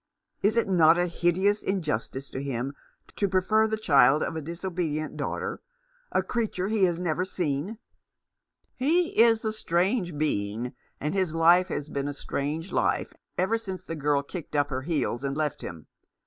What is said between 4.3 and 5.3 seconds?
a disobedient